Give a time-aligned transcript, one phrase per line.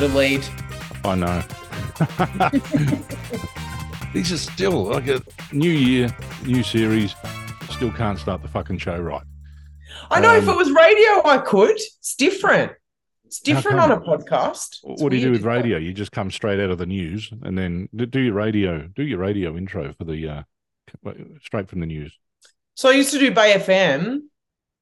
[0.00, 0.44] got to lead.
[1.06, 1.42] I know.
[4.12, 5.22] These are still like a
[5.52, 6.14] new year,
[6.44, 7.14] new series.
[7.70, 9.22] Still can't start the fucking show right.
[10.10, 11.70] I know if Um, it was radio, I could.
[11.76, 12.72] It's different.
[13.24, 13.90] It's different come?
[13.90, 14.80] on a podcast.
[14.84, 15.78] It's what do you do with radio?
[15.78, 19.02] You just come straight out of the news and then do- do your radio, do
[19.02, 20.42] your radio intro for the uh,
[21.40, 22.14] straight from the news.
[22.74, 24.20] So I used to do Bay FM.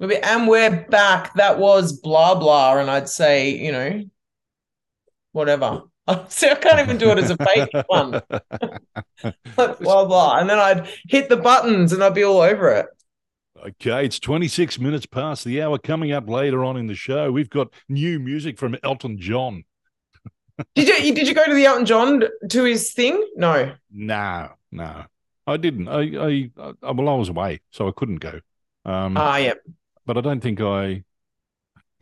[0.00, 1.34] And we're back.
[1.34, 2.78] That was blah blah.
[2.78, 4.02] And I'd say, you know,
[5.32, 5.82] whatever.
[6.28, 8.22] See, I can't even do it as a fake one.
[9.56, 10.38] Blah blah.
[10.38, 12.86] And then I'd hit the buttons and I'd be all over it.
[13.64, 15.78] Okay, it's 26 minutes past the hour.
[15.78, 19.64] Coming up later on in the show, we've got new music from Elton John.
[20.74, 23.24] Did you did you go to the Elton John to his thing?
[23.36, 23.72] No.
[23.90, 25.04] No, no,
[25.46, 25.88] I didn't.
[25.88, 26.50] I, I,
[26.82, 28.40] I well, I was away, so I couldn't go.
[28.84, 29.54] Um, Ah, yeah.
[30.06, 31.04] but I don't think I.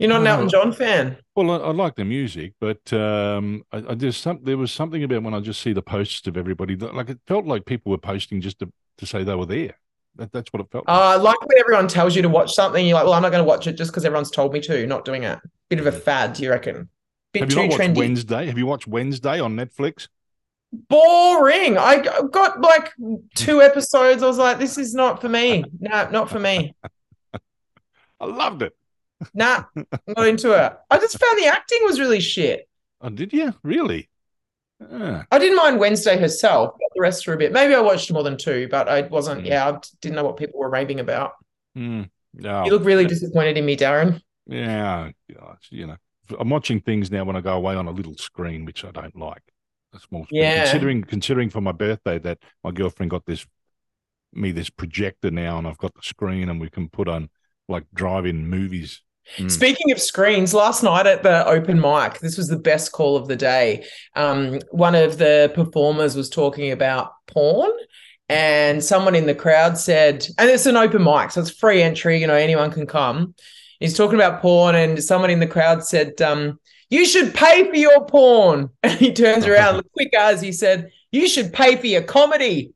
[0.01, 1.17] You're not an Elton John fan.
[1.35, 5.03] Well, I, I like the music, but um, I, I just some, there was something
[5.03, 7.91] about when I just see the posts of everybody that like it felt like people
[7.91, 9.75] were posting just to, to say they were there.
[10.15, 10.87] That, that's what it felt.
[10.87, 10.97] like.
[10.97, 13.43] Uh, like when everyone tells you to watch something, you're like, well, I'm not going
[13.43, 14.87] to watch it just because everyone's told me to.
[14.87, 15.37] Not doing it.
[15.69, 16.89] Bit of a fad, do you reckon?
[17.31, 17.97] Bit Have you too not watched trendy.
[17.97, 18.47] Wednesday?
[18.47, 20.07] Have you watched Wednesday on Netflix?
[20.73, 21.77] Boring.
[21.77, 22.91] I got like
[23.35, 24.23] two episodes.
[24.23, 25.63] I was like, this is not for me.
[25.79, 26.73] No, not for me.
[28.19, 28.75] I loved it.
[29.33, 29.63] Nah,
[30.07, 30.73] not into it.
[30.89, 32.67] I just found the acting was really shit.
[33.01, 34.09] Oh, did you really?
[34.81, 37.51] Ah, I didn't mind Wednesday herself, but the rest were a bit.
[37.51, 39.43] Maybe I watched more than two, but I wasn't.
[39.43, 39.47] Mm.
[39.47, 41.33] Yeah, I didn't know what people were raving about.
[41.77, 42.65] mm, no.
[42.65, 44.21] You look really disappointed in me, Darren.
[44.47, 45.11] Yeah,
[45.69, 45.97] you know,
[46.39, 49.15] I'm watching things now when I go away on a little screen, which I don't
[49.15, 49.43] like.
[49.93, 50.41] A small screen.
[50.41, 50.63] Yeah.
[50.63, 53.45] Considering considering for my birthday that my girlfriend got this
[54.33, 57.29] me this projector now, and I've got the screen, and we can put on
[57.67, 59.03] like drive-in movies.
[59.37, 59.49] Mm.
[59.49, 63.27] Speaking of screens, last night at the open mic, this was the best call of
[63.27, 63.85] the day.
[64.15, 67.71] Um, one of the performers was talking about porn,
[68.29, 72.19] and someone in the crowd said, and it's an open mic, so it's free entry,
[72.19, 73.35] you know, anyone can come.
[73.79, 76.59] He's talking about porn, and someone in the crowd said, um,
[76.89, 78.69] You should pay for your porn.
[78.83, 82.73] And he turns around quick as he said, You should pay for your comedy.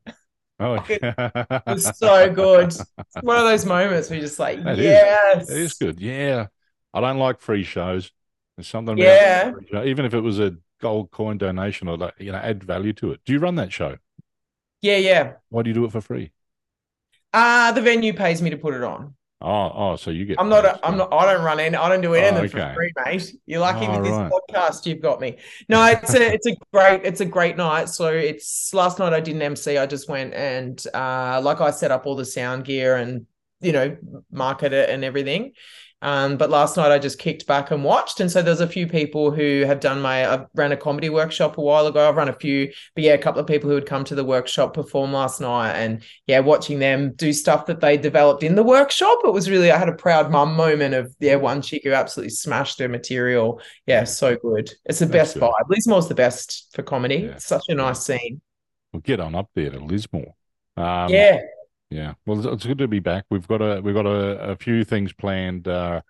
[0.58, 2.68] Oh, It was so good.
[2.68, 2.86] It's
[3.20, 5.50] one of those moments where you're just like, That is- Yes.
[5.50, 6.00] It is good.
[6.00, 6.46] Yeah.
[6.94, 8.10] I don't like free shows.
[8.56, 9.52] There's something Yeah.
[9.84, 13.12] Even if it was a gold coin donation or like, you know, add value to
[13.12, 13.20] it.
[13.24, 13.96] Do you run that show?
[14.80, 15.32] Yeah, yeah.
[15.50, 16.32] Why do you do it for free?
[17.32, 19.14] Uh, the venue pays me to put it on.
[19.42, 20.64] Oh, oh, so you get I'm not.
[20.64, 21.12] A, I'm not.
[21.12, 21.74] I don't run in.
[21.74, 22.68] I don't do anything Oh, okay.
[22.70, 23.34] for free, mate.
[23.44, 24.32] You're lucky Oh, with this right.
[24.32, 24.86] podcast.
[24.86, 25.36] You've got me.
[25.68, 26.32] No, it's a.
[26.32, 27.02] It's a great.
[27.04, 27.90] It's a great night.
[27.90, 29.12] So it's last night.
[29.12, 29.76] I didn't MC.
[29.76, 33.26] I just went and uh, like I set up all the sound gear and
[33.60, 33.96] you know
[34.32, 35.52] market it and everything.
[36.02, 38.86] Um, but last night I just kicked back and watched, and so there's a few
[38.86, 40.30] people who have done my.
[40.30, 42.06] I ran a comedy workshop a while ago.
[42.06, 44.24] I've run a few, but yeah, a couple of people who had come to the
[44.24, 48.62] workshop perform last night, and yeah, watching them do stuff that they developed in the
[48.62, 51.92] workshop, it was really I had a proud mum moment of yeah, one chick who
[51.92, 53.60] absolutely smashed her material.
[53.86, 54.70] Yeah, so good.
[54.84, 55.44] It's the That's best good.
[55.44, 55.68] vibe.
[55.70, 57.28] Lismore's the best for comedy.
[57.30, 57.38] Yeah.
[57.38, 58.42] Such a nice scene.
[58.92, 60.34] We'll get on up there to Lismore.
[60.76, 61.40] Um, yeah.
[61.90, 62.14] Yeah.
[62.26, 63.24] Well, it's- good to be back.
[63.30, 66.00] We've got a we've got a, a few things planned uh,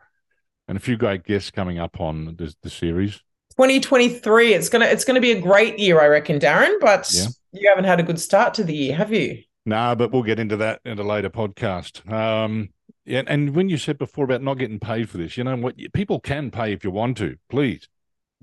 [0.68, 3.20] and a few great guests coming up on the, the series.
[3.58, 4.54] 2023.
[4.54, 6.74] It's gonna it's gonna be a great year, I reckon, Darren.
[6.80, 7.26] But Yeah.
[7.52, 9.42] you haven't had a good start to the year, have you?
[9.64, 12.10] Nah, but we'll get into that in a later podcast.
[12.10, 12.70] Um,
[13.04, 15.76] yeah, and when you said before about not getting paid for this, you know what?
[15.92, 17.36] People can pay if you want to.
[17.48, 17.88] Please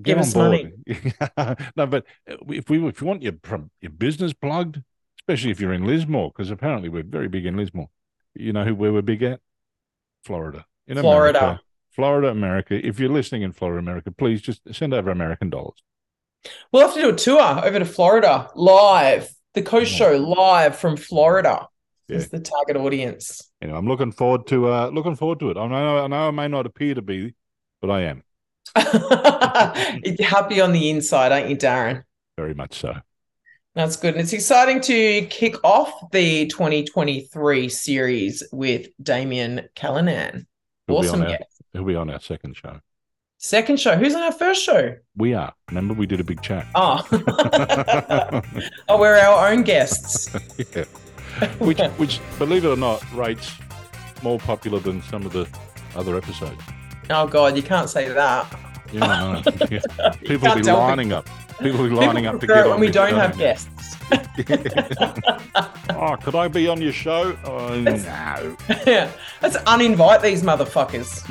[0.02, 1.68] get Give on us board.
[1.78, 3.34] no, but if we if you want your
[3.82, 4.82] your business plugged,
[5.28, 7.90] especially if you're in Lismore, because apparently we're very big in Lismore.
[8.36, 9.40] You know who where we're big at?
[10.24, 10.66] Florida.
[10.88, 11.40] In Florida.
[11.40, 11.62] America.
[11.92, 12.86] Florida, America.
[12.88, 15.84] If you're listening in Florida, America, please just send over American dollars.
[16.72, 19.30] We'll have to do a tour over to Florida live.
[19.54, 19.98] The Coast Yeah.
[19.98, 21.68] Show live from Florida
[22.08, 22.18] Yeah.
[22.18, 23.52] is the target audience.
[23.62, 25.58] Anyway, I'm looking forward to uh looking forward to it.
[25.58, 27.36] I know I know I may not appear to be,
[27.81, 28.24] but I am
[30.19, 32.04] Happy on the inside, aren't you, Darren?
[32.36, 32.96] very much so.
[33.75, 34.14] That's good.
[34.14, 40.48] And it's exciting to kick off the 2023 series with Damien Callanan.
[40.88, 41.44] He'll Awesome our- guest.
[41.74, 42.80] He'll be on our second show.
[43.40, 43.96] Second show.
[43.98, 44.96] Who's on our first show?
[45.18, 45.54] We are.
[45.70, 46.68] Remember, we did a big chat.
[46.75, 47.06] Oh,
[48.90, 50.34] oh we're our own guests.
[50.76, 50.86] Yeah.
[51.58, 53.58] Which, which, believe it or not, rates
[54.22, 55.48] more popular than some of the
[55.96, 56.62] other episodes.
[57.10, 58.60] Oh, God, you can't say that.
[58.92, 59.42] Yeah.
[59.72, 60.12] Yeah.
[60.22, 61.28] People will be lining up.
[61.63, 63.18] People lining People up to get on when we don't show.
[63.18, 63.95] have guests.
[65.89, 67.38] oh, could I be on your show?
[67.45, 68.57] Oh, no.
[68.86, 69.12] yeah,
[69.42, 71.24] let's uninvite these motherfuckers.